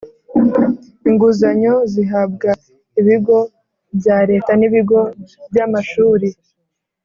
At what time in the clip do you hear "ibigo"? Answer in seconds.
2.99-3.37, 4.67-4.99